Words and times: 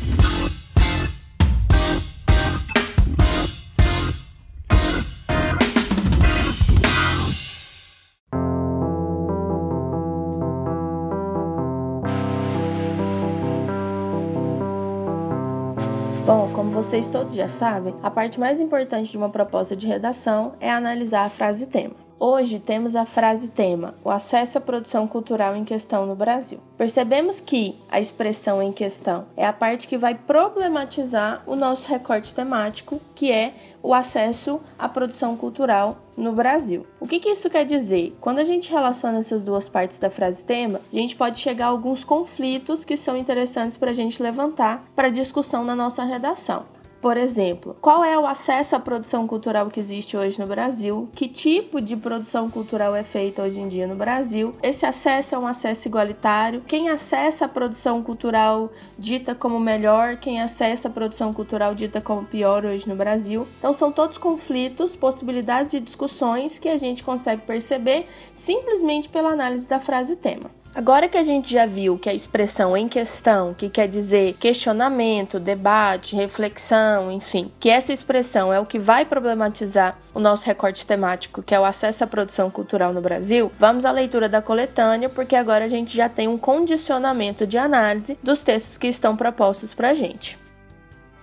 vocês 16.86 17.08
todos 17.08 17.34
já 17.34 17.48
sabem, 17.48 17.96
a 18.00 18.08
parte 18.08 18.38
mais 18.38 18.60
importante 18.60 19.10
de 19.10 19.16
uma 19.16 19.28
proposta 19.28 19.74
de 19.74 19.88
redação 19.88 20.52
é 20.60 20.70
analisar 20.70 21.24
a 21.24 21.28
frase 21.28 21.66
tema. 21.66 21.96
Hoje 22.18 22.60
temos 22.60 22.94
a 22.94 23.04
frase 23.04 23.48
tema, 23.48 23.94
o 24.04 24.08
acesso 24.08 24.56
à 24.56 24.60
produção 24.60 25.06
cultural 25.06 25.56
em 25.56 25.64
questão 25.64 26.06
no 26.06 26.14
Brasil. 26.14 26.60
Percebemos 26.78 27.40
que 27.40 27.76
a 27.90 27.98
expressão 27.98 28.62
em 28.62 28.72
questão 28.72 29.26
é 29.36 29.44
a 29.44 29.52
parte 29.52 29.88
que 29.88 29.98
vai 29.98 30.14
problematizar 30.14 31.42
o 31.44 31.56
nosso 31.56 31.88
recorte 31.88 32.32
temático, 32.32 33.00
que 33.16 33.32
é 33.32 33.52
o 33.82 33.92
acesso 33.92 34.60
à 34.78 34.88
produção 34.88 35.36
cultural 35.36 35.98
no 36.16 36.32
Brasil. 36.32 36.86
O 36.98 37.06
que, 37.06 37.20
que 37.20 37.28
isso 37.28 37.50
quer 37.50 37.64
dizer? 37.64 38.16
Quando 38.20 38.38
a 38.38 38.44
gente 38.44 38.72
relaciona 38.72 39.18
essas 39.18 39.42
duas 39.42 39.68
partes 39.68 39.98
da 39.98 40.08
frase 40.08 40.44
tema, 40.44 40.80
a 40.90 40.96
gente 40.96 41.16
pode 41.16 41.38
chegar 41.38 41.66
a 41.66 41.70
alguns 41.70 42.02
conflitos 42.02 42.84
que 42.84 42.96
são 42.96 43.16
interessantes 43.16 43.76
para 43.76 43.90
a 43.90 43.94
gente 43.94 44.22
levantar 44.22 44.82
para 44.94 45.10
discussão 45.10 45.64
na 45.64 45.76
nossa 45.76 46.04
redação. 46.04 46.64
Por 47.00 47.16
exemplo, 47.16 47.76
qual 47.80 48.02
é 48.02 48.18
o 48.18 48.26
acesso 48.26 48.74
à 48.74 48.80
produção 48.80 49.26
cultural 49.26 49.68
que 49.68 49.78
existe 49.78 50.16
hoje 50.16 50.40
no 50.40 50.46
Brasil? 50.46 51.08
Que 51.14 51.28
tipo 51.28 51.80
de 51.80 51.96
produção 51.96 52.50
cultural 52.50 52.96
é 52.96 53.04
feita 53.04 53.42
hoje 53.42 53.60
em 53.60 53.68
dia 53.68 53.86
no 53.86 53.94
Brasil? 53.94 54.54
Esse 54.62 54.86
acesso 54.86 55.34
é 55.34 55.38
um 55.38 55.46
acesso 55.46 55.86
igualitário? 55.88 56.62
Quem 56.66 56.88
acessa 56.88 57.44
a 57.44 57.48
produção 57.48 58.02
cultural 58.02 58.72
dita 58.98 59.34
como 59.34 59.60
melhor? 59.60 60.16
Quem 60.16 60.40
acessa 60.40 60.88
a 60.88 60.90
produção 60.90 61.32
cultural 61.32 61.74
dita 61.74 62.00
como 62.00 62.24
pior 62.24 62.64
hoje 62.64 62.88
no 62.88 62.96
Brasil? 62.96 63.46
Então, 63.58 63.72
são 63.72 63.92
todos 63.92 64.18
conflitos, 64.18 64.96
possibilidades 64.96 65.72
de 65.72 65.80
discussões 65.80 66.58
que 66.58 66.68
a 66.68 66.78
gente 66.78 67.04
consegue 67.04 67.42
perceber 67.42 68.08
simplesmente 68.34 69.08
pela 69.08 69.30
análise 69.30 69.68
da 69.68 69.78
frase 69.78 70.16
tema. 70.16 70.50
Agora 70.76 71.08
que 71.08 71.16
a 71.16 71.22
gente 71.22 71.54
já 71.54 71.64
viu 71.64 71.96
que 71.96 72.06
a 72.06 72.12
expressão 72.12 72.76
em 72.76 72.86
questão, 72.86 73.54
que 73.54 73.70
quer 73.70 73.88
dizer 73.88 74.34
questionamento, 74.34 75.40
debate, 75.40 76.14
reflexão, 76.14 77.10
enfim, 77.10 77.50
que 77.58 77.70
essa 77.70 77.94
expressão 77.94 78.52
é 78.52 78.60
o 78.60 78.66
que 78.66 78.78
vai 78.78 79.06
problematizar 79.06 79.96
o 80.12 80.20
nosso 80.20 80.44
recorte 80.44 80.86
temático, 80.86 81.42
que 81.42 81.54
é 81.54 81.58
o 81.58 81.64
acesso 81.64 82.04
à 82.04 82.06
produção 82.06 82.50
cultural 82.50 82.92
no 82.92 83.00
Brasil, 83.00 83.50
vamos 83.58 83.86
à 83.86 83.90
leitura 83.90 84.28
da 84.28 84.42
coletânea, 84.42 85.08
porque 85.08 85.34
agora 85.34 85.64
a 85.64 85.68
gente 85.68 85.96
já 85.96 86.10
tem 86.10 86.28
um 86.28 86.36
condicionamento 86.36 87.46
de 87.46 87.56
análise 87.56 88.18
dos 88.22 88.42
textos 88.42 88.76
que 88.76 88.86
estão 88.86 89.16
propostos 89.16 89.72
para 89.72 89.88
a 89.88 89.94
gente. 89.94 90.38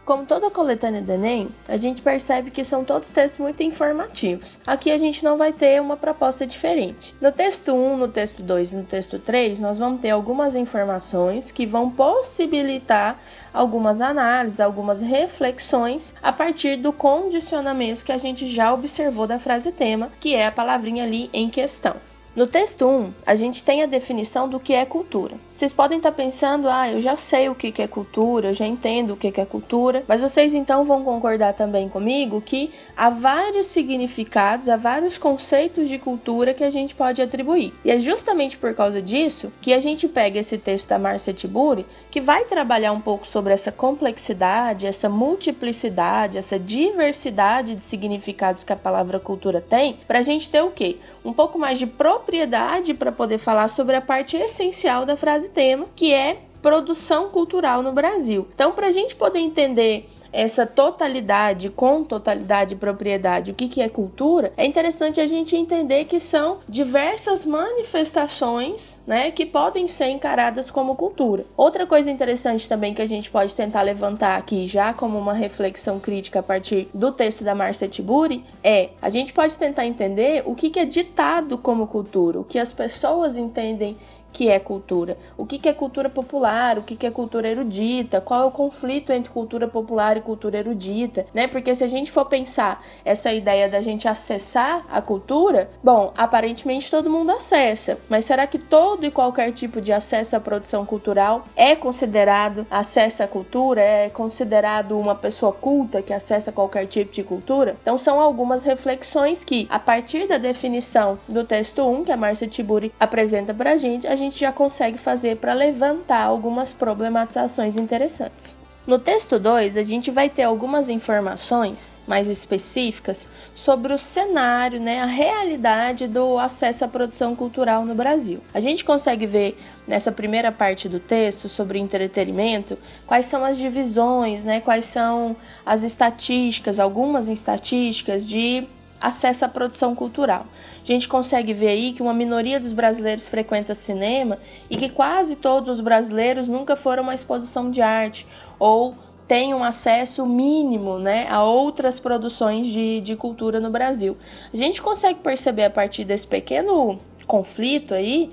Como 0.05 0.25
toda 0.25 0.51
coletânea 0.51 1.01
do 1.01 1.13
Enem, 1.13 1.47
a 1.65 1.77
gente 1.77 2.01
percebe 2.01 2.51
que 2.51 2.65
são 2.65 2.83
todos 2.83 3.09
textos 3.09 3.39
muito 3.39 3.63
informativos. 3.63 4.59
Aqui 4.67 4.91
a 4.91 4.97
gente 4.97 5.23
não 5.23 5.37
vai 5.37 5.53
ter 5.53 5.81
uma 5.81 5.95
proposta 5.95 6.45
diferente. 6.45 7.15
No 7.21 7.31
texto 7.31 7.73
1, 7.73 7.95
no 7.95 8.09
texto 8.09 8.43
2 8.43 8.73
e 8.73 8.75
no 8.75 8.83
texto 8.83 9.17
3, 9.17 9.61
nós 9.61 9.77
vamos 9.77 10.01
ter 10.01 10.09
algumas 10.09 10.55
informações 10.55 11.53
que 11.53 11.65
vão 11.65 11.89
possibilitar 11.89 13.17
algumas 13.53 14.01
análises, 14.01 14.59
algumas 14.59 15.01
reflexões 15.01 16.13
a 16.21 16.33
partir 16.33 16.75
do 16.75 16.91
condicionamento 16.91 18.03
que 18.03 18.11
a 18.11 18.17
gente 18.17 18.45
já 18.45 18.73
observou 18.73 19.25
da 19.25 19.39
frase 19.39 19.71
tema, 19.71 20.11
que 20.19 20.35
é 20.35 20.47
a 20.47 20.51
palavrinha 20.51 21.05
ali 21.05 21.29
em 21.31 21.49
questão. 21.49 21.95
No 22.35 22.47
texto 22.47 22.87
1, 22.87 23.13
a 23.27 23.35
gente 23.35 23.63
tem 23.63 23.83
a 23.83 23.85
definição 23.85 24.49
do 24.49 24.59
que 24.59 24.73
é 24.73 24.83
cultura. 24.85 25.35
Vocês 25.53 25.71
podem 25.71 25.97
estar 25.99 26.11
pensando, 26.11 26.67
ah, 26.67 26.89
eu 26.89 26.99
já 26.99 27.15
sei 27.15 27.47
o 27.47 27.53
que 27.53 27.79
é 27.79 27.87
cultura, 27.87 28.47
eu 28.47 28.53
já 28.55 28.65
entendo 28.65 29.13
o 29.13 29.15
que 29.15 29.39
é 29.39 29.45
cultura, 29.45 30.03
mas 30.07 30.19
vocês 30.19 30.55
então 30.55 30.83
vão 30.83 31.03
concordar 31.03 31.53
também 31.53 31.87
comigo 31.87 32.41
que 32.41 32.71
há 32.97 33.11
vários 33.11 33.67
significados, 33.67 34.67
há 34.67 34.75
vários 34.75 35.19
conceitos 35.19 35.87
de 35.87 35.99
cultura 35.99 36.55
que 36.55 36.63
a 36.63 36.71
gente 36.71 36.95
pode 36.95 37.21
atribuir. 37.21 37.71
E 37.85 37.91
é 37.91 37.99
justamente 37.99 38.57
por 38.57 38.73
causa 38.73 38.99
disso 38.99 39.53
que 39.61 39.71
a 39.71 39.79
gente 39.79 40.07
pega 40.07 40.39
esse 40.39 40.57
texto 40.57 40.89
da 40.89 40.97
Marcia 40.97 41.35
Tiburi, 41.35 41.85
que 42.09 42.19
vai 42.19 42.45
trabalhar 42.45 42.93
um 42.93 43.01
pouco 43.01 43.27
sobre 43.27 43.53
essa 43.53 43.71
complexidade, 43.71 44.87
essa 44.87 45.07
multiplicidade, 45.07 46.39
essa 46.39 46.57
diversidade 46.57 47.75
de 47.75 47.85
significados 47.85 48.63
que 48.63 48.73
a 48.73 48.75
palavra 48.75 49.19
cultura 49.19 49.61
tem, 49.61 49.99
para 50.07 50.17
a 50.17 50.23
gente 50.23 50.49
ter 50.49 50.63
o 50.63 50.71
quê? 50.71 50.97
Um 51.23 51.31
pouco 51.31 51.59
mais 51.59 51.77
de 51.77 51.85
propriedade 51.85 52.22
propriedade 52.23 52.93
para 52.93 53.11
poder 53.11 53.37
falar 53.37 53.67
sobre 53.67 53.95
a 53.95 54.01
parte 54.01 54.37
essencial 54.37 55.05
da 55.05 55.17
frase 55.17 55.49
tema, 55.49 55.85
que 55.95 56.13
é 56.13 56.39
produção 56.61 57.29
cultural 57.29 57.83
no 57.83 57.91
Brasil. 57.91 58.47
Então, 58.55 58.71
para 58.71 58.87
a 58.87 58.91
gente 58.91 59.15
poder 59.15 59.39
entender 59.39 60.09
essa 60.33 60.65
totalidade, 60.65 61.69
com 61.69 62.03
totalidade 62.03 62.73
e 62.73 62.77
propriedade, 62.77 63.51
o 63.51 63.53
que, 63.53 63.69
que 63.69 63.81
é 63.81 63.87
cultura, 63.87 64.51
é 64.57 64.65
interessante 64.65 65.21
a 65.21 65.27
gente 65.27 65.55
entender 65.55 66.05
que 66.05 66.19
são 66.19 66.57
diversas 66.67 67.45
manifestações 67.45 68.99
né, 69.05 69.29
que 69.31 69.45
podem 69.45 69.87
ser 69.87 70.07
encaradas 70.07 70.71
como 70.71 70.95
cultura. 70.95 71.45
Outra 71.55 71.85
coisa 71.85 72.09
interessante 72.09 72.67
também 72.67 72.93
que 72.93 73.01
a 73.01 73.07
gente 73.07 73.29
pode 73.29 73.53
tentar 73.53 73.83
levantar 73.83 74.37
aqui, 74.37 74.65
já 74.65 74.93
como 74.93 75.17
uma 75.17 75.33
reflexão 75.33 75.99
crítica 75.99 76.39
a 76.39 76.43
partir 76.43 76.89
do 76.93 77.11
texto 77.11 77.43
da 77.43 77.53
Marcia 77.53 77.87
Tiburi, 77.87 78.43
é 78.63 78.89
a 79.01 79.09
gente 79.09 79.31
pode 79.31 79.57
tentar 79.57 79.85
entender 79.85 80.41
o 80.45 80.55
que, 80.55 80.71
que 80.71 80.79
é 80.79 80.85
ditado 80.85 81.57
como 81.57 81.85
cultura, 81.85 82.39
o 82.39 82.43
que 82.43 82.57
as 82.57 82.73
pessoas 82.73 83.37
entendem 83.37 83.97
que 84.33 84.49
é 84.49 84.57
cultura. 84.57 85.15
O 85.37 85.45
que, 85.45 85.59
que 85.59 85.69
é 85.69 85.73
cultura 85.73 86.09
popular, 86.09 86.79
o 86.79 86.83
que, 86.83 86.95
que 86.95 87.05
é 87.05 87.11
cultura 87.11 87.47
erudita, 87.47 88.19
qual 88.19 88.41
é 88.41 88.45
o 88.45 88.51
conflito 88.51 89.13
entre 89.13 89.31
cultura 89.31 89.67
popular 89.67 90.17
e 90.17 90.21
cultura 90.21 90.57
erudita, 90.57 91.27
né? 91.33 91.47
Porque 91.47 91.73
se 91.75 91.83
a 91.83 91.87
gente 91.87 92.11
for 92.11 92.25
pensar 92.25 92.83
essa 93.05 93.31
ideia 93.31 93.69
da 93.69 93.81
gente 93.81 94.07
acessar 94.07 94.83
a 94.91 95.01
cultura, 95.01 95.69
bom, 95.83 96.11
aparentemente 96.17 96.89
todo 96.89 97.09
mundo 97.09 97.31
acessa, 97.31 97.99
mas 98.09 98.25
será 98.25 98.47
que 98.47 98.57
todo 98.57 99.05
e 99.05 99.11
qualquer 99.11 99.51
tipo 99.51 99.79
de 99.79 99.93
acesso 99.93 100.35
à 100.35 100.39
produção 100.39 100.85
cultural 100.85 101.45
é 101.55 101.75
considerado 101.75 102.65
acesso 102.71 103.21
à 103.21 103.27
cultura, 103.27 103.81
é 103.81 104.09
considerado 104.09 104.97
uma 104.97 105.13
pessoa 105.13 105.51
culta 105.51 106.01
que 106.01 106.13
acessa 106.13 106.51
qualquer 106.51 106.87
tipo 106.87 107.11
de 107.11 107.23
cultura? 107.23 107.77
Então 107.81 107.97
são 107.97 108.19
algumas 108.19 108.63
reflexões 108.63 109.43
que, 109.43 109.67
a 109.69 109.77
partir 109.77 110.27
da 110.27 110.37
definição 110.37 111.19
do 111.27 111.43
texto 111.43 111.87
1 111.87 112.05
que 112.05 112.11
a 112.11 112.17
Márcia 112.17 112.47
Tiburi 112.47 112.91
apresenta 112.99 113.53
pra 113.53 113.77
gente, 113.77 114.07
a 114.07 114.15
gente 114.15 114.22
gente 114.23 114.39
já 114.39 114.51
consegue 114.51 114.97
fazer 114.97 115.37
para 115.37 115.53
levantar 115.53 116.23
algumas 116.23 116.73
problematizações 116.73 117.75
interessantes. 117.75 118.57
No 118.85 118.99
texto 118.99 119.39
2, 119.39 119.77
a 119.77 119.83
gente 119.83 120.11
vai 120.11 120.29
ter 120.29 120.43
algumas 120.43 120.89
informações 120.89 121.97
mais 122.05 122.27
específicas 122.27 123.29
sobre 123.55 123.93
o 123.93 123.97
cenário, 123.97 124.77
né, 124.77 124.99
a 124.99 125.05
realidade 125.05 126.05
do 126.05 126.37
acesso 126.37 126.83
à 126.83 126.87
produção 126.89 127.33
cultural 127.33 127.85
no 127.85 127.95
Brasil. 127.95 128.41
A 128.53 128.59
gente 128.59 128.83
consegue 128.83 129.25
ver 129.25 129.57
nessa 129.87 130.11
primeira 130.11 130.51
parte 130.51 130.89
do 130.89 130.99
texto 130.99 131.47
sobre 131.47 131.79
entretenimento 131.79 132.77
quais 133.07 133.25
são 133.25 133.45
as 133.45 133.57
divisões, 133.57 134.43
né, 134.43 134.59
quais 134.59 134.83
são 134.83 135.33
as 135.65 135.83
estatísticas, 135.83 136.77
algumas 136.77 137.29
estatísticas 137.29 138.27
de 138.27 138.67
acesso 139.03 139.43
à 139.43 139.49
produção 139.49 139.93
cultural. 139.93 140.47
A 140.81 140.85
gente 140.85 141.09
consegue 141.09 141.53
ver 141.53 141.67
aí 141.67 141.91
que 141.91 142.01
uma 142.01 142.13
minoria 142.13 142.57
dos 142.57 142.71
brasileiros 142.71 143.27
frequenta 143.27 143.75
cinema 143.75 144.39
e 144.69 144.77
que 144.77 144.87
quase 144.87 145.35
todos 145.35 145.69
os 145.69 145.81
brasileiros 145.81 146.47
nunca 146.47 146.77
foram 146.77 147.03
a 147.03 147.07
uma 147.07 147.13
exposição 147.13 147.69
de 147.69 147.81
arte 147.81 148.25
ou 148.57 148.95
têm 149.27 149.53
um 149.53 149.63
acesso 149.63 150.25
mínimo 150.25 150.99
né, 150.99 151.27
a 151.29 151.43
outras 151.43 151.99
produções 151.99 152.67
de, 152.67 153.01
de 153.01 153.15
cultura 153.15 153.59
no 153.59 153.69
Brasil. 153.69 154.17
A 154.53 154.57
gente 154.57 154.81
consegue 154.81 155.19
perceber 155.19 155.65
a 155.65 155.69
partir 155.69 156.05
desse 156.05 156.25
pequeno 156.25 156.97
conflito 157.27 157.93
aí 157.93 158.31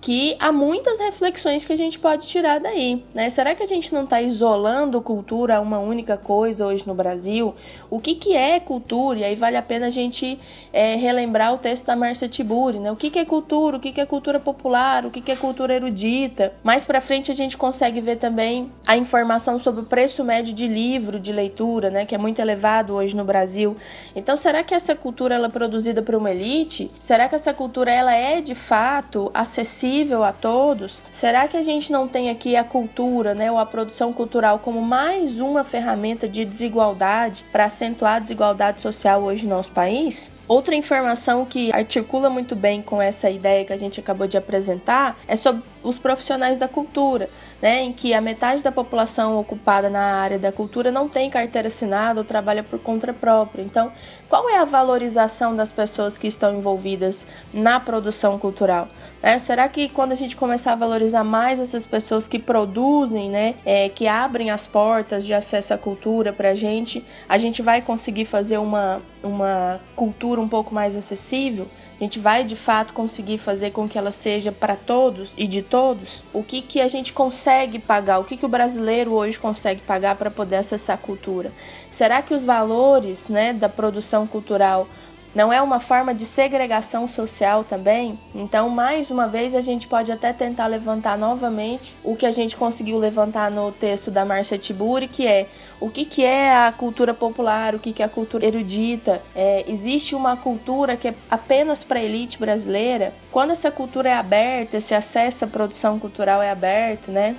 que 0.00 0.34
há 0.40 0.50
muitas 0.50 0.98
reflexões 0.98 1.64
que 1.64 1.72
a 1.72 1.76
gente 1.76 1.98
pode 1.98 2.26
tirar 2.26 2.58
daí, 2.58 3.04
né? 3.14 3.28
Será 3.28 3.54
que 3.54 3.62
a 3.62 3.66
gente 3.66 3.92
não 3.92 4.04
está 4.04 4.20
isolando 4.22 5.00
cultura 5.02 5.56
a 5.56 5.60
uma 5.60 5.78
única 5.78 6.16
coisa 6.16 6.66
hoje 6.66 6.84
no 6.86 6.94
Brasil? 6.94 7.54
O 7.90 8.00
que, 8.00 8.14
que 8.14 8.34
é 8.34 8.58
cultura? 8.58 9.18
E 9.18 9.24
aí 9.24 9.34
vale 9.34 9.58
a 9.58 9.62
pena 9.62 9.88
a 9.88 9.90
gente 9.90 10.38
é, 10.72 10.96
relembrar 10.96 11.52
o 11.52 11.58
texto 11.58 11.86
da 11.86 11.94
Marcia 11.94 12.28
Tiburi, 12.28 12.78
né? 12.78 12.90
O 12.90 12.96
que, 12.96 13.10
que 13.10 13.18
é 13.18 13.24
cultura? 13.26 13.76
O 13.76 13.80
que, 13.80 13.92
que 13.92 14.00
é 14.00 14.06
cultura 14.06 14.40
popular? 14.40 15.04
O 15.04 15.10
que, 15.10 15.20
que 15.20 15.32
é 15.32 15.36
cultura 15.36 15.74
erudita? 15.74 16.54
Mais 16.62 16.84
para 16.84 17.02
frente 17.02 17.30
a 17.30 17.34
gente 17.34 17.58
consegue 17.58 18.00
ver 18.00 18.16
também 18.16 18.72
a 18.86 18.96
informação 18.96 19.58
sobre 19.58 19.82
o 19.82 19.84
preço 19.84 20.24
médio 20.24 20.54
de 20.54 20.66
livro 20.66 21.20
de 21.20 21.30
leitura, 21.30 21.90
né? 21.90 22.06
Que 22.06 22.14
é 22.14 22.18
muito 22.18 22.40
elevado 22.40 22.94
hoje 22.94 23.14
no 23.14 23.24
Brasil. 23.24 23.76
Então, 24.16 24.34
será 24.34 24.62
que 24.62 24.74
essa 24.74 24.94
cultura 24.96 25.34
ela 25.34 25.48
é 25.48 25.50
produzida 25.50 26.00
por 26.00 26.14
uma 26.14 26.30
elite? 26.30 26.90
Será 26.98 27.28
que 27.28 27.34
essa 27.34 27.52
cultura 27.52 27.92
ela 27.92 28.14
é 28.14 28.40
de 28.40 28.54
fato 28.54 29.30
acessível 29.34 29.89
acessível 29.90 30.22
a 30.22 30.32
todos, 30.32 31.02
será 31.10 31.48
que 31.48 31.56
a 31.56 31.62
gente 31.62 31.90
não 31.90 32.06
tem 32.06 32.30
aqui 32.30 32.54
a 32.54 32.62
cultura, 32.62 33.34
né, 33.34 33.50
ou 33.50 33.58
a 33.58 33.66
produção 33.66 34.12
cultural 34.12 34.60
como 34.60 34.80
mais 34.80 35.40
uma 35.40 35.64
ferramenta 35.64 36.28
de 36.28 36.44
desigualdade 36.44 37.44
para 37.50 37.64
acentuar 37.64 38.16
a 38.16 38.18
desigualdade 38.20 38.80
social 38.80 39.22
hoje 39.22 39.46
no 39.46 39.56
nosso 39.56 39.72
país? 39.72 40.30
Outra 40.50 40.74
informação 40.74 41.46
que 41.46 41.72
articula 41.72 42.28
muito 42.28 42.56
bem 42.56 42.82
com 42.82 43.00
essa 43.00 43.30
ideia 43.30 43.64
que 43.64 43.72
a 43.72 43.76
gente 43.76 44.00
acabou 44.00 44.26
de 44.26 44.36
apresentar 44.36 45.16
é 45.28 45.36
sobre 45.36 45.62
os 45.80 45.96
profissionais 45.96 46.58
da 46.58 46.66
cultura, 46.66 47.30
né, 47.62 47.82
em 47.82 47.92
que 47.92 48.12
a 48.12 48.20
metade 48.20 48.60
da 48.60 48.72
população 48.72 49.38
ocupada 49.38 49.88
na 49.88 50.00
área 50.00 50.40
da 50.40 50.50
cultura 50.50 50.90
não 50.90 51.08
tem 51.08 51.30
carteira 51.30 51.68
assinada 51.68 52.20
ou 52.20 52.24
trabalha 52.24 52.64
por 52.64 52.80
conta 52.80 53.14
própria. 53.14 53.62
Então, 53.62 53.92
qual 54.28 54.50
é 54.50 54.58
a 54.58 54.64
valorização 54.64 55.54
das 55.54 55.70
pessoas 55.70 56.18
que 56.18 56.26
estão 56.26 56.58
envolvidas 56.58 57.28
na 57.54 57.78
produção 57.78 58.36
cultural? 58.36 58.88
É, 59.22 59.38
será 59.38 59.68
que 59.68 59.88
quando 59.88 60.12
a 60.12 60.14
gente 60.16 60.36
começar 60.36 60.72
a 60.72 60.76
valorizar 60.76 61.22
mais 61.22 61.60
essas 61.60 61.86
pessoas 61.86 62.26
que 62.26 62.38
produzem, 62.38 63.30
né, 63.30 63.54
é, 63.64 63.88
que 63.88 64.08
abrem 64.08 64.50
as 64.50 64.66
portas 64.66 65.24
de 65.24 65.32
acesso 65.32 65.72
à 65.72 65.78
cultura 65.78 66.32
para 66.32 66.50
a 66.50 66.54
gente, 66.54 67.04
a 67.28 67.38
gente 67.38 67.62
vai 67.62 67.80
conseguir 67.80 68.24
fazer 68.24 68.58
uma, 68.58 69.00
uma 69.22 69.80
cultura 69.94 70.39
um 70.40 70.48
pouco 70.48 70.74
mais 70.74 70.96
acessível? 70.96 71.66
A 72.00 72.02
gente 72.02 72.18
vai 72.18 72.44
de 72.44 72.56
fato 72.56 72.94
conseguir 72.94 73.36
fazer 73.36 73.72
com 73.72 73.86
que 73.86 73.98
ela 73.98 74.10
seja 74.10 74.50
para 74.50 74.74
todos 74.74 75.34
e 75.36 75.46
de 75.46 75.60
todos? 75.60 76.24
O 76.32 76.42
que, 76.42 76.62
que 76.62 76.80
a 76.80 76.88
gente 76.88 77.12
consegue 77.12 77.78
pagar? 77.78 78.18
O 78.18 78.24
que, 78.24 78.36
que 78.36 78.46
o 78.46 78.48
brasileiro 78.48 79.12
hoje 79.12 79.38
consegue 79.38 79.82
pagar 79.82 80.14
para 80.16 80.30
poder 80.30 80.56
acessar 80.56 80.94
a 80.94 80.98
cultura? 80.98 81.52
Será 81.90 82.22
que 82.22 82.32
os 82.32 82.42
valores 82.42 83.28
né, 83.28 83.52
da 83.52 83.68
produção 83.68 84.26
cultural 84.26 84.88
não 85.34 85.52
é 85.52 85.62
uma 85.62 85.78
forma 85.78 86.12
de 86.12 86.26
segregação 86.26 87.06
social 87.06 87.62
também? 87.62 88.18
Então, 88.34 88.68
mais 88.68 89.10
uma 89.10 89.28
vez, 89.28 89.54
a 89.54 89.60
gente 89.60 89.86
pode 89.86 90.10
até 90.10 90.32
tentar 90.32 90.66
levantar 90.66 91.16
novamente 91.16 91.96
o 92.02 92.16
que 92.16 92.26
a 92.26 92.32
gente 92.32 92.56
conseguiu 92.56 92.98
levantar 92.98 93.50
no 93.50 93.70
texto 93.70 94.10
da 94.10 94.24
Marcia 94.24 94.58
Tiburi, 94.58 95.06
que 95.06 95.26
é 95.26 95.48
o 95.78 95.88
que, 95.88 96.04
que 96.04 96.24
é 96.24 96.54
a 96.54 96.72
cultura 96.72 97.14
popular, 97.14 97.74
o 97.74 97.78
que, 97.78 97.92
que 97.92 98.02
é 98.02 98.06
a 98.06 98.08
cultura 98.08 98.46
erudita. 98.46 99.22
É, 99.34 99.64
existe 99.68 100.14
uma 100.14 100.36
cultura 100.36 100.96
que 100.96 101.08
é 101.08 101.14
apenas 101.30 101.84
para 101.84 101.98
a 101.98 102.02
elite 102.02 102.38
brasileira? 102.38 103.14
Quando 103.30 103.52
essa 103.52 103.70
cultura 103.70 104.10
é 104.10 104.14
aberta, 104.14 104.76
esse 104.76 104.94
acesso 104.94 105.44
à 105.44 105.48
produção 105.48 105.98
cultural 105.98 106.42
é 106.42 106.50
aberto, 106.50 107.10
né? 107.10 107.36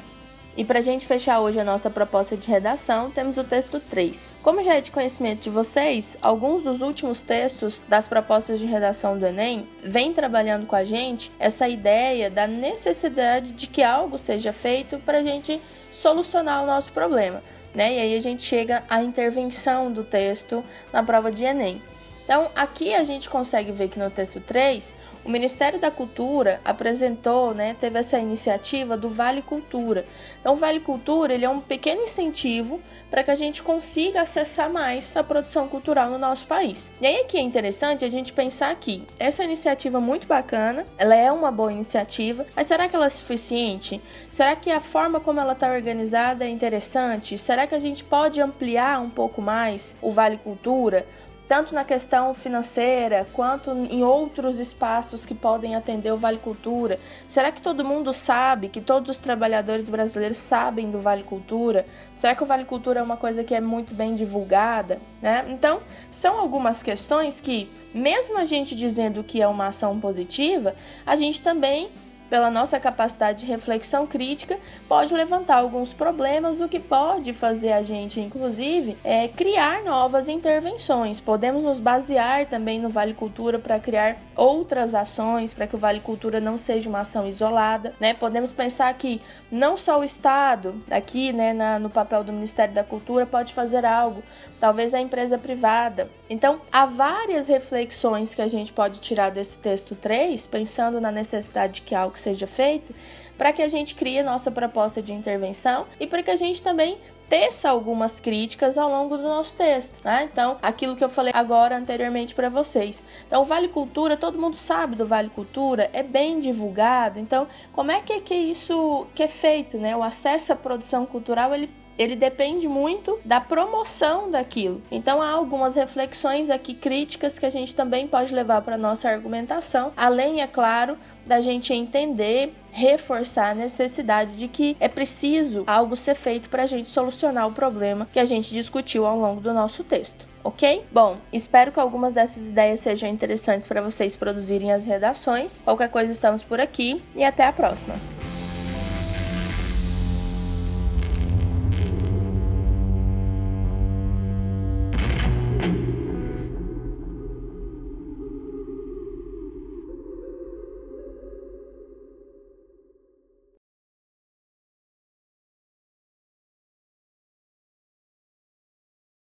E 0.55 0.65
para 0.65 0.79
a 0.79 0.81
gente 0.81 1.07
fechar 1.07 1.39
hoje 1.39 1.59
a 1.61 1.63
nossa 1.63 1.89
proposta 1.89 2.35
de 2.35 2.49
redação, 2.49 3.09
temos 3.09 3.37
o 3.37 3.43
texto 3.43 3.79
3. 3.79 4.35
Como 4.43 4.61
já 4.61 4.75
é 4.75 4.81
de 4.81 4.91
conhecimento 4.91 5.43
de 5.43 5.49
vocês, 5.49 6.17
alguns 6.21 6.63
dos 6.63 6.81
últimos 6.81 7.21
textos 7.21 7.81
das 7.87 8.05
propostas 8.05 8.59
de 8.59 8.65
redação 8.65 9.17
do 9.17 9.25
Enem 9.25 9.65
vêm 9.81 10.13
trabalhando 10.13 10.67
com 10.67 10.75
a 10.75 10.83
gente 10.83 11.31
essa 11.39 11.69
ideia 11.69 12.29
da 12.29 12.47
necessidade 12.47 13.53
de 13.53 13.65
que 13.65 13.81
algo 13.81 14.17
seja 14.17 14.51
feito 14.51 14.99
para 14.99 15.19
a 15.19 15.23
gente 15.23 15.61
solucionar 15.89 16.63
o 16.63 16.67
nosso 16.67 16.91
problema. 16.91 17.41
Né? 17.73 17.95
E 17.95 17.99
aí 18.01 18.15
a 18.17 18.19
gente 18.19 18.41
chega 18.41 18.83
à 18.89 19.01
intervenção 19.01 19.89
do 19.89 20.03
texto 20.03 20.61
na 20.91 21.01
prova 21.01 21.31
de 21.31 21.45
Enem. 21.45 21.81
Então, 22.25 22.51
aqui 22.55 22.93
a 22.93 23.03
gente 23.03 23.29
consegue 23.29 23.71
ver 23.71 23.89
que 23.89 23.99
no 23.99 24.09
texto 24.09 24.39
3, 24.39 24.95
o 25.23 25.29
Ministério 25.29 25.79
da 25.79 25.91
Cultura 25.91 26.59
apresentou, 26.65 27.53
né, 27.53 27.75
teve 27.79 27.99
essa 27.99 28.19
iniciativa 28.19 28.97
do 28.97 29.09
Vale 29.09 29.41
Cultura. 29.41 30.05
Então, 30.39 30.53
o 30.53 30.55
Vale 30.55 30.79
Cultura 30.79 31.33
ele 31.33 31.45
é 31.45 31.49
um 31.49 31.59
pequeno 31.59 32.01
incentivo 32.01 32.81
para 33.09 33.23
que 33.23 33.31
a 33.31 33.35
gente 33.35 33.61
consiga 33.61 34.21
acessar 34.21 34.71
mais 34.71 35.15
a 35.15 35.23
produção 35.23 35.67
cultural 35.67 36.09
no 36.09 36.17
nosso 36.17 36.45
país. 36.47 36.91
E 36.99 37.05
aí 37.05 37.21
aqui 37.21 37.37
é 37.37 37.41
interessante 37.41 38.03
a 38.03 38.09
gente 38.09 38.33
pensar 38.33 38.75
que 38.75 39.03
essa 39.19 39.43
iniciativa 39.43 39.97
é 39.97 40.01
muito 40.01 40.27
bacana, 40.27 40.85
ela 40.97 41.15
é 41.15 41.31
uma 41.31 41.51
boa 41.51 41.71
iniciativa, 41.71 42.45
mas 42.55 42.67
será 42.67 42.87
que 42.87 42.95
ela 42.95 43.05
é 43.05 43.09
suficiente? 43.09 44.01
Será 44.29 44.55
que 44.55 44.71
a 44.71 44.81
forma 44.81 45.19
como 45.19 45.39
ela 45.39 45.53
está 45.53 45.71
organizada 45.71 46.45
é 46.45 46.49
interessante? 46.49 47.37
Será 47.37 47.67
que 47.67 47.75
a 47.75 47.79
gente 47.79 48.03
pode 48.03 48.41
ampliar 48.41 48.99
um 48.99 49.09
pouco 49.09 49.41
mais 49.41 49.95
o 50.01 50.11
Vale 50.11 50.37
Cultura? 50.37 51.05
Tanto 51.51 51.75
na 51.75 51.83
questão 51.83 52.33
financeira 52.33 53.27
quanto 53.33 53.71
em 53.71 54.05
outros 54.05 54.57
espaços 54.57 55.25
que 55.25 55.35
podem 55.35 55.75
atender 55.75 56.09
o 56.09 56.15
Vale 56.15 56.37
Cultura? 56.37 56.97
Será 57.27 57.51
que 57.51 57.61
todo 57.61 57.83
mundo 57.83 58.13
sabe, 58.13 58.69
que 58.69 58.79
todos 58.79 59.09
os 59.09 59.17
trabalhadores 59.17 59.83
brasileiros 59.83 60.37
sabem 60.37 60.89
do 60.89 61.01
Vale 61.01 61.23
Cultura? 61.23 61.85
Será 62.21 62.33
que 62.35 62.41
o 62.41 62.45
Vale 62.45 62.63
Cultura 62.63 63.01
é 63.01 63.03
uma 63.03 63.17
coisa 63.17 63.43
que 63.43 63.53
é 63.53 63.59
muito 63.59 63.93
bem 63.93 64.15
divulgada? 64.15 65.01
Né? 65.21 65.43
Então, 65.49 65.81
são 66.09 66.39
algumas 66.39 66.81
questões 66.81 67.41
que, 67.41 67.69
mesmo 67.93 68.37
a 68.37 68.45
gente 68.45 68.73
dizendo 68.73 69.21
que 69.21 69.41
é 69.41 69.47
uma 69.49 69.67
ação 69.67 69.99
positiva, 69.99 70.73
a 71.05 71.17
gente 71.17 71.41
também 71.41 71.91
pela 72.31 72.49
nossa 72.49 72.79
capacidade 72.79 73.41
de 73.41 73.45
reflexão 73.45 74.07
crítica, 74.07 74.57
pode 74.87 75.13
levantar 75.13 75.57
alguns 75.57 75.91
problemas, 75.91 76.61
o 76.61 76.69
que 76.69 76.79
pode 76.79 77.33
fazer 77.33 77.73
a 77.73 77.83
gente, 77.83 78.21
inclusive, 78.21 78.97
é 79.03 79.27
criar 79.27 79.83
novas 79.83 80.29
intervenções. 80.29 81.19
Podemos 81.19 81.65
nos 81.65 81.81
basear 81.81 82.45
também 82.45 82.79
no 82.79 82.87
Vale 82.87 83.13
Cultura 83.13 83.59
para 83.59 83.77
criar 83.81 84.15
outras 84.33 84.95
ações, 84.95 85.53
para 85.53 85.67
que 85.67 85.75
o 85.75 85.77
Vale 85.77 85.99
Cultura 85.99 86.39
não 86.39 86.57
seja 86.57 86.87
uma 86.87 87.01
ação 87.01 87.27
isolada. 87.27 87.93
Né? 87.99 88.13
Podemos 88.13 88.53
pensar 88.53 88.93
que 88.93 89.21
não 89.51 89.75
só 89.75 89.99
o 89.99 90.03
Estado, 90.03 90.81
aqui 90.89 91.33
né, 91.33 91.51
na, 91.51 91.79
no 91.79 91.89
papel 91.89 92.23
do 92.23 92.31
Ministério 92.31 92.73
da 92.73 92.83
Cultura, 92.83 93.25
pode 93.25 93.53
fazer 93.53 93.83
algo, 93.83 94.23
talvez 94.57 94.93
a 94.93 95.01
empresa 95.01 95.37
privada. 95.37 96.09
Então, 96.29 96.61
há 96.71 96.85
várias 96.85 97.49
reflexões 97.49 98.33
que 98.33 98.41
a 98.41 98.47
gente 98.47 98.71
pode 98.71 99.01
tirar 99.01 99.31
desse 99.31 99.59
texto 99.59 99.95
3, 99.95 100.45
pensando 100.45 101.01
na 101.01 101.11
necessidade 101.11 101.73
de 101.73 101.81
que 101.81 101.93
algo 101.93 102.20
seja 102.21 102.47
feito, 102.47 102.93
para 103.37 103.51
que 103.51 103.61
a 103.61 103.67
gente 103.67 103.95
crie 103.95 104.21
nossa 104.23 104.51
proposta 104.51 105.01
de 105.01 105.13
intervenção 105.13 105.85
e 105.99 106.07
para 106.07 106.21
que 106.23 106.31
a 106.31 106.35
gente 106.35 106.61
também 106.61 106.97
teça 107.31 107.69
algumas 107.69 108.19
críticas 108.19 108.77
ao 108.77 108.89
longo 108.89 109.15
do 109.15 109.23
nosso 109.23 109.55
texto, 109.55 110.03
né? 110.03 110.27
Então, 110.29 110.57
aquilo 110.61 110.97
que 110.97 111.03
eu 111.03 111.09
falei 111.09 111.31
agora 111.33 111.77
anteriormente 111.77 112.35
para 112.35 112.49
vocês. 112.49 113.01
Então, 113.25 113.45
Vale 113.45 113.69
Cultura, 113.69 114.17
todo 114.17 114.37
mundo 114.37 114.57
sabe 114.57 114.97
do 114.97 115.05
Vale 115.05 115.29
Cultura, 115.29 115.89
é 115.93 116.03
bem 116.03 116.41
divulgado. 116.41 117.19
Então, 117.19 117.47
como 117.71 117.89
é 117.89 118.01
que, 118.01 118.11
é 118.11 118.19
que 118.19 118.35
isso 118.35 119.07
que 119.15 119.23
é 119.23 119.29
feito, 119.29 119.77
né? 119.77 119.95
O 119.95 120.03
acesso 120.03 120.51
à 120.51 120.57
produção 120.57 121.05
cultural, 121.05 121.55
ele 121.55 121.69
ele 122.01 122.15
depende 122.15 122.67
muito 122.67 123.19
da 123.23 123.39
promoção 123.39 124.31
daquilo. 124.31 124.81
Então 124.91 125.21
há 125.21 125.29
algumas 125.29 125.75
reflexões 125.75 126.49
aqui 126.49 126.73
críticas 126.73 127.37
que 127.37 127.45
a 127.45 127.49
gente 127.49 127.75
também 127.75 128.07
pode 128.07 128.33
levar 128.33 128.61
para 128.61 128.77
nossa 128.77 129.09
argumentação, 129.09 129.93
além 129.95 130.41
é 130.41 130.47
claro 130.47 130.97
da 131.25 131.39
gente 131.39 131.73
entender 131.73 132.53
reforçar 132.71 133.49
a 133.49 133.53
necessidade 133.53 134.35
de 134.37 134.47
que 134.47 134.77
é 134.79 134.87
preciso 134.87 135.63
algo 135.67 135.95
ser 135.95 136.15
feito 136.15 136.49
para 136.49 136.63
a 136.63 136.65
gente 136.65 136.89
solucionar 136.89 137.47
o 137.47 137.51
problema 137.51 138.07
que 138.11 138.19
a 138.19 138.25
gente 138.25 138.51
discutiu 138.51 139.05
ao 139.05 139.19
longo 139.19 139.41
do 139.41 139.53
nosso 139.53 139.83
texto. 139.83 140.25
Ok? 140.43 140.83
Bom, 140.91 141.17
espero 141.31 141.71
que 141.71 141.79
algumas 141.79 142.13
dessas 142.13 142.47
ideias 142.47 142.79
sejam 142.79 143.09
interessantes 143.09 143.67
para 143.67 143.81
vocês 143.81 144.15
produzirem 144.15 144.71
as 144.71 144.85
redações. 144.85 145.61
Qualquer 145.61 145.89
coisa, 145.89 146.11
estamos 146.11 146.41
por 146.41 146.59
aqui 146.59 147.01
e 147.15 147.23
até 147.23 147.45
a 147.45 147.53
próxima. 147.53 147.95